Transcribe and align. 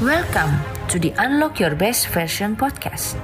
Welcome 0.00 0.56
to 0.88 0.98
the 0.98 1.12
Unlock 1.18 1.60
Your 1.60 1.74
Best 1.74 2.08
Version 2.08 2.56
podcast. 2.56 3.20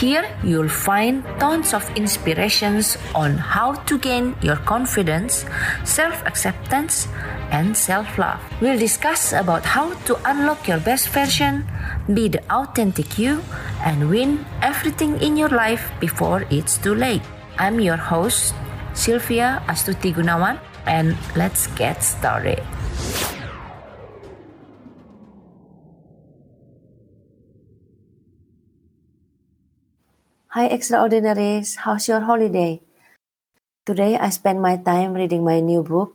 Here 0.00 0.24
you'll 0.42 0.72
find 0.72 1.20
tons 1.38 1.74
of 1.74 1.84
inspirations 2.00 2.96
on 3.14 3.36
how 3.36 3.74
to 3.84 3.98
gain 3.98 4.34
your 4.40 4.56
confidence, 4.56 5.44
self-acceptance, 5.84 7.08
and 7.52 7.76
self-love. 7.76 8.40
We'll 8.62 8.78
discuss 8.78 9.34
about 9.34 9.66
how 9.68 9.92
to 10.08 10.16
unlock 10.24 10.66
your 10.66 10.80
best 10.80 11.10
version, 11.10 11.68
be 12.08 12.28
the 12.28 12.40
authentic 12.48 13.18
you, 13.18 13.44
and 13.84 14.08
win 14.08 14.46
everything 14.62 15.20
in 15.20 15.36
your 15.36 15.50
life 15.50 15.92
before 16.00 16.46
it's 16.48 16.78
too 16.78 16.94
late. 16.94 17.20
I'm 17.58 17.80
your 17.80 18.00
host, 18.00 18.54
Sylvia 18.94 19.62
Astuti 19.68 20.14
Gunawan, 20.14 20.58
and 20.86 21.18
let's 21.36 21.66
get 21.76 22.02
started. 22.02 22.64
Hi, 30.54 30.70
extraordinaries. 30.70 31.82
How's 31.82 32.06
your 32.06 32.22
holiday? 32.22 32.78
Today, 33.82 34.14
I 34.14 34.30
spend 34.30 34.62
my 34.62 34.78
time 34.78 35.18
reading 35.18 35.42
my 35.42 35.58
new 35.58 35.82
book, 35.82 36.14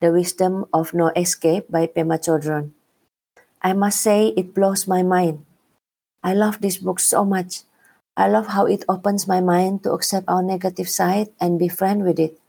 The 0.00 0.08
Wisdom 0.08 0.64
of 0.72 0.96
No 0.96 1.12
Escape 1.12 1.68
by 1.68 1.92
Pema 1.92 2.16
Chodron. 2.16 2.72
I 3.60 3.76
must 3.76 4.00
say, 4.00 4.32
it 4.40 4.56
blows 4.56 4.88
my 4.88 5.04
mind. 5.04 5.44
I 6.24 6.32
love 6.32 6.64
this 6.64 6.80
book 6.80 6.96
so 6.96 7.28
much. 7.28 7.68
I 8.16 8.24
love 8.24 8.56
how 8.56 8.64
it 8.64 8.88
opens 8.88 9.28
my 9.28 9.44
mind 9.44 9.84
to 9.84 9.92
accept 9.92 10.32
our 10.32 10.40
negative 10.40 10.88
side 10.88 11.28
and 11.36 11.60
be 11.60 11.68
friend 11.68 12.08
with 12.08 12.16
it. 12.16 12.40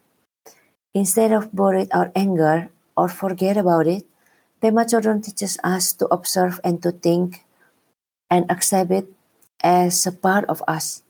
Instead 0.95 1.35
of 1.35 1.52
bury 1.52 1.91
our 1.91 2.15
anger 2.15 2.71
or 2.95 3.12
forget 3.12 3.59
about 3.59 3.91
it, 3.91 4.07
Pema 4.63 4.88
Chodron 4.88 5.20
teaches 5.20 5.59
us 5.67 5.91
to 5.99 6.07
observe 6.07 6.63
and 6.63 6.79
to 6.79 6.95
think 6.95 7.43
and 8.31 8.48
accept 8.48 8.88
it 8.88 9.12
as 9.59 10.07
a 10.07 10.15
part 10.15 10.48
of 10.48 10.63
us 10.63 11.04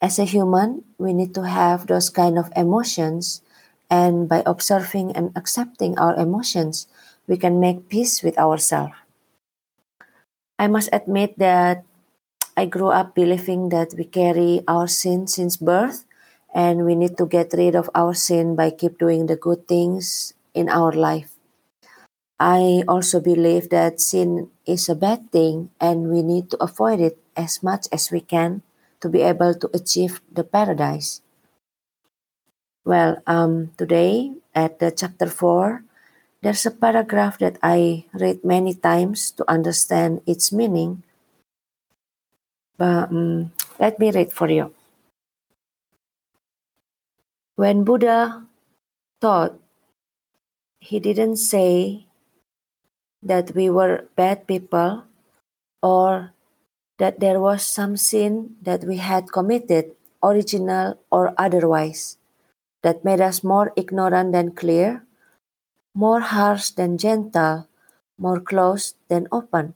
as 0.00 0.18
a 0.18 0.24
human, 0.24 0.84
we 0.98 1.12
need 1.12 1.34
to 1.34 1.46
have 1.46 1.86
those 1.86 2.10
kind 2.10 2.38
of 2.38 2.52
emotions. 2.56 3.42
And 3.88 4.28
by 4.28 4.42
observing 4.44 5.14
and 5.14 5.30
accepting 5.36 5.98
our 5.98 6.14
emotions, 6.16 6.88
we 7.26 7.36
can 7.36 7.60
make 7.60 7.88
peace 7.88 8.22
with 8.22 8.38
ourselves. 8.38 8.94
I 10.58 10.66
must 10.66 10.88
admit 10.92 11.38
that 11.38 11.84
I 12.56 12.64
grew 12.66 12.88
up 12.88 13.14
believing 13.14 13.68
that 13.68 13.94
we 13.96 14.04
carry 14.04 14.62
our 14.66 14.88
sin 14.88 15.26
since 15.26 15.56
birth 15.56 16.04
and 16.54 16.86
we 16.86 16.94
need 16.94 17.18
to 17.18 17.26
get 17.26 17.52
rid 17.52 17.76
of 17.76 17.90
our 17.94 18.14
sin 18.14 18.56
by 18.56 18.70
keep 18.70 18.98
doing 18.98 19.26
the 19.26 19.36
good 19.36 19.68
things 19.68 20.32
in 20.54 20.68
our 20.68 20.92
life. 20.92 21.36
I 22.40 22.82
also 22.88 23.20
believe 23.20 23.68
that 23.70 24.00
sin 24.00 24.48
is 24.64 24.88
a 24.88 24.94
bad 24.94 25.30
thing 25.30 25.70
and 25.80 26.08
we 26.08 26.22
need 26.22 26.50
to 26.50 26.56
avoid 26.62 27.00
it 27.00 27.18
as 27.36 27.62
much 27.62 27.86
as 27.92 28.10
we 28.10 28.20
can 28.20 28.62
to 29.00 29.08
be 29.08 29.22
able 29.22 29.54
to 29.54 29.70
achieve 29.74 30.20
the 30.30 30.44
paradise? 30.44 31.20
Well, 32.84 33.18
um, 33.26 33.72
today 33.76 34.32
at 34.54 34.78
the 34.78 34.90
chapter 34.90 35.26
4, 35.26 35.82
there's 36.42 36.64
a 36.66 36.70
paragraph 36.70 37.38
that 37.38 37.58
I 37.62 38.04
read 38.14 38.44
many 38.44 38.74
times 38.74 39.32
to 39.32 39.44
understand 39.50 40.22
its 40.26 40.52
meaning. 40.52 41.02
But 42.78 43.10
um, 43.10 43.52
let 43.80 43.98
me 43.98 44.12
read 44.12 44.32
for 44.32 44.48
you. 44.48 44.72
When 47.56 47.84
Buddha 47.84 48.44
taught, 49.20 49.58
he 50.78 51.00
didn't 51.00 51.36
say 51.36 52.06
that 53.22 53.54
we 53.54 53.70
were 53.70 54.06
bad 54.14 54.46
people 54.46 55.04
or 55.82 56.35
that 56.98 57.20
there 57.20 57.40
was 57.40 57.62
some 57.62 57.96
sin 57.96 58.56
that 58.62 58.84
we 58.84 58.96
had 58.96 59.32
committed, 59.32 59.92
original 60.22 60.98
or 61.10 61.34
otherwise, 61.36 62.16
that 62.82 63.04
made 63.04 63.20
us 63.20 63.44
more 63.44 63.72
ignorant 63.76 64.32
than 64.32 64.52
clear, 64.52 65.04
more 65.94 66.20
harsh 66.20 66.70
than 66.70 66.98
gentle, 66.98 67.68
more 68.18 68.40
closed 68.40 68.96
than 69.08 69.28
open. 69.30 69.74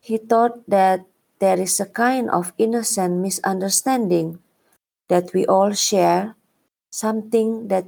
He 0.00 0.18
thought 0.18 0.68
that 0.68 1.04
there 1.40 1.58
is 1.60 1.80
a 1.80 1.86
kind 1.86 2.28
of 2.30 2.52
innocent 2.58 3.20
misunderstanding 3.20 4.40
that 5.08 5.32
we 5.32 5.46
all 5.46 5.72
share, 5.72 6.36
something 6.90 7.68
that 7.68 7.86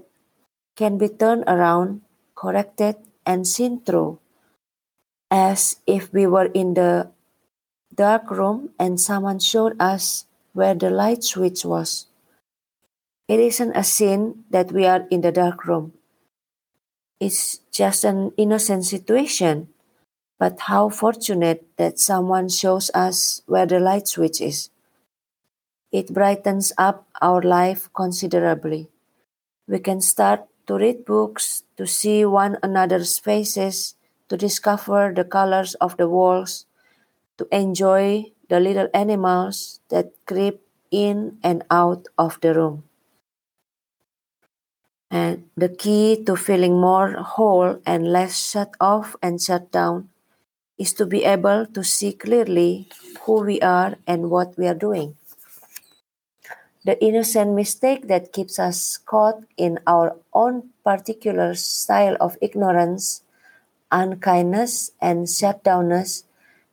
can 0.76 0.98
be 0.98 1.08
turned 1.08 1.44
around, 1.46 2.02
corrected, 2.34 2.96
and 3.24 3.46
seen 3.46 3.80
through, 3.80 4.18
as 5.30 5.80
if 5.86 6.12
we 6.12 6.26
were 6.26 6.46
in 6.52 6.74
the 6.74 7.08
dark 7.96 8.30
room 8.30 8.70
and 8.78 9.00
someone 9.00 9.38
showed 9.38 9.74
us 9.80 10.26
where 10.52 10.74
the 10.74 10.90
light 10.90 11.24
switch 11.24 11.64
was. 11.64 12.06
It 13.28 13.40
isn't 13.40 13.76
a 13.76 13.82
sin 13.82 14.44
that 14.50 14.70
we 14.70 14.86
are 14.86 15.06
in 15.10 15.22
the 15.22 15.32
dark 15.32 15.66
room. 15.66 15.94
It's 17.18 17.58
just 17.72 18.04
an 18.04 18.32
innocent 18.36 18.84
situation. 18.84 19.68
But 20.38 20.60
how 20.68 20.90
fortunate 20.90 21.64
that 21.78 21.98
someone 21.98 22.50
shows 22.50 22.90
us 22.92 23.40
where 23.46 23.64
the 23.64 23.80
light 23.80 24.06
switch 24.06 24.40
is. 24.40 24.68
It 25.90 26.12
brightens 26.12 26.74
up 26.76 27.06
our 27.22 27.40
life 27.40 27.88
considerably. 27.94 28.90
We 29.66 29.78
can 29.78 30.02
start 30.02 30.44
to 30.66 30.74
read 30.74 31.06
books, 31.06 31.62
to 31.78 31.86
see 31.86 32.24
one 32.26 32.58
another's 32.62 33.18
faces, 33.18 33.94
to 34.28 34.36
discover 34.36 35.12
the 35.14 35.24
colors 35.24 35.74
of 35.76 35.96
the 35.96 36.08
walls, 36.08 36.66
to 37.38 37.46
enjoy 37.50 38.32
the 38.48 38.60
little 38.60 38.88
animals 38.94 39.80
that 39.90 40.12
creep 40.26 40.60
in 40.90 41.38
and 41.42 41.64
out 41.70 42.06
of 42.18 42.40
the 42.40 42.54
room. 42.54 42.84
And 45.10 45.48
the 45.56 45.68
key 45.68 46.22
to 46.24 46.36
feeling 46.36 46.80
more 46.80 47.12
whole 47.12 47.80
and 47.86 48.08
less 48.08 48.36
shut 48.36 48.74
off 48.80 49.14
and 49.22 49.40
shut 49.40 49.70
down 49.70 50.10
is 50.78 50.92
to 50.94 51.06
be 51.06 51.24
able 51.24 51.66
to 51.66 51.82
see 51.82 52.12
clearly 52.12 52.88
who 53.22 53.42
we 53.42 53.60
are 53.60 53.96
and 54.06 54.30
what 54.30 54.58
we 54.58 54.66
are 54.66 54.74
doing. 54.76 55.16
The 56.84 57.02
innocent 57.02 57.54
mistake 57.54 58.06
that 58.06 58.32
keeps 58.32 58.58
us 58.58 58.98
caught 58.98 59.42
in 59.56 59.80
our 59.86 60.14
own 60.32 60.70
particular 60.84 61.54
style 61.54 62.16
of 62.20 62.38
ignorance, 62.40 63.22
unkindness, 63.90 64.92
and 65.00 65.26
shutdownness 65.26 66.25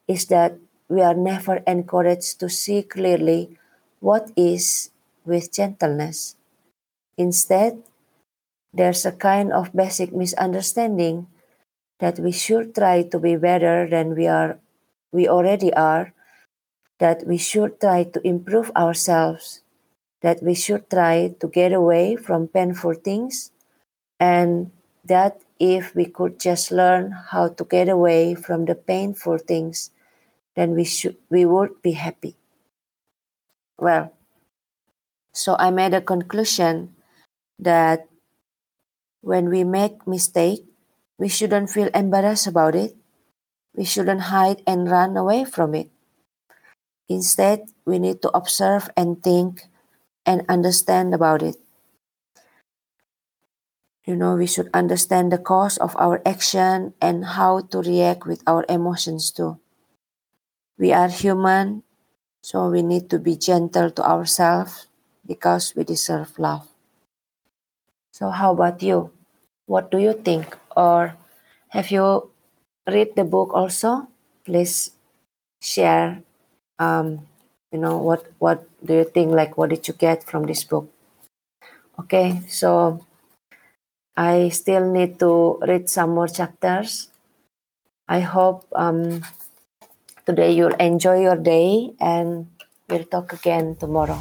is 0.07 0.27
that 0.27 0.57
we 0.89 1.01
are 1.01 1.13
never 1.13 1.63
encouraged 1.65 2.39
to 2.39 2.49
see 2.49 2.83
clearly 2.83 3.57
what 3.99 4.31
is 4.35 4.91
with 5.25 5.51
gentleness. 5.51 6.35
Instead, 7.17 7.81
there's 8.73 9.05
a 9.05 9.11
kind 9.11 9.53
of 9.53 9.73
basic 9.73 10.13
misunderstanding 10.13 11.27
that 11.99 12.19
we 12.19 12.31
should 12.31 12.75
try 12.75 13.03
to 13.03 13.19
be 13.19 13.35
better 13.35 13.87
than 13.89 14.15
we 14.15 14.27
are 14.27 14.59
we 15.11 15.27
already 15.27 15.71
are 15.73 16.11
that 16.99 17.25
we 17.27 17.37
should 17.37 17.79
try 17.79 18.03
to 18.03 18.19
improve 18.27 18.71
ourselves 18.75 19.61
that 20.23 20.41
we 20.41 20.55
should 20.55 20.89
try 20.89 21.35
to 21.39 21.47
get 21.47 21.71
away 21.71 22.15
from 22.15 22.47
painful 22.47 22.95
things 22.95 23.51
and 24.19 24.71
that 25.05 25.39
if 25.59 25.93
we 25.93 26.05
could 26.05 26.39
just 26.39 26.71
learn 26.71 27.11
how 27.11 27.49
to 27.49 27.63
get 27.65 27.89
away 27.89 28.33
from 28.33 28.65
the 28.65 28.75
painful 28.75 29.37
things, 29.37 29.91
then 30.55 30.75
we 30.75 30.83
should 30.85 31.17
we 31.29 31.45
would 31.45 31.81
be 31.81 31.93
happy. 31.93 32.35
Well, 33.77 34.11
so 35.33 35.55
I 35.59 35.69
made 35.69 35.93
a 35.93 36.01
conclusion 36.01 36.95
that 37.59 38.07
when 39.21 39.49
we 39.49 39.63
make 39.63 40.05
mistake, 40.05 40.63
we 41.17 41.27
shouldn't 41.27 41.71
feel 41.71 41.89
embarrassed 41.95 42.45
about 42.45 42.75
it. 42.75 42.95
We 43.75 43.85
shouldn't 43.85 44.21
hide 44.33 44.63
and 44.67 44.89
run 44.91 45.17
away 45.17 45.45
from 45.45 45.75
it. 45.75 45.91
Instead, 47.07 47.69
we 47.85 47.97
need 47.97 48.21
to 48.21 48.29
observe 48.35 48.89
and 48.97 49.23
think 49.23 49.69
and 50.25 50.43
understand 50.49 51.13
about 51.13 51.41
it. 51.41 51.55
You 54.05 54.15
know, 54.15 54.35
we 54.35 54.47
should 54.47 54.69
understand 54.73 55.29
the 55.33 55.37
cause 55.37 55.77
of 55.77 55.93
our 55.97 56.21
action 56.25 56.93
and 57.01 57.25
how 57.25 57.59
to 57.59 57.81
react 57.81 58.25
with 58.25 58.41
our 58.47 58.63
emotions 58.69 59.29
too. 59.29 59.59
We 60.77 60.91
are 60.91 61.07
human, 61.07 61.83
so 62.41 62.69
we 62.69 62.81
need 62.81 63.09
to 63.11 63.19
be 63.19 63.35
gentle 63.37 63.91
to 63.91 64.03
ourselves 64.03 64.87
because 65.25 65.73
we 65.75 65.83
deserve 65.83 66.37
love. 66.39 66.67
So, 68.11 68.29
how 68.29 68.53
about 68.53 68.81
you? 68.81 69.11
What 69.65 69.91
do 69.91 69.97
you 69.97 70.13
think? 70.13 70.57
Or 70.75 71.15
have 71.69 71.91
you 71.91 72.29
read 72.87 73.15
the 73.15 73.23
book 73.23 73.53
also? 73.53 74.07
Please 74.45 74.91
share. 75.61 76.21
Um, 76.79 77.27
you 77.71 77.79
know 77.79 77.97
what 77.97 78.25
what 78.39 78.67
do 78.85 78.93
you 78.93 79.05
think? 79.05 79.31
Like, 79.31 79.57
what 79.57 79.69
did 79.69 79.87
you 79.87 79.93
get 79.93 80.23
from 80.23 80.45
this 80.45 80.63
book? 80.63 80.89
Okay, 81.99 82.41
so 82.49 83.05
I 84.17 84.49
still 84.49 84.91
need 84.91 85.19
to 85.19 85.57
read 85.61 85.89
some 85.89 86.11
more 86.11 86.27
chapters. 86.27 87.09
I 88.07 88.19
hope 88.19 88.65
um, 88.75 89.21
today 90.25 90.53
you'll 90.53 90.75
enjoy 90.75 91.21
your 91.21 91.35
day 91.35 91.91
and 91.99 92.47
we'll 92.89 93.03
talk 93.05 93.33
again 93.33 93.75
tomorrow. 93.75 94.19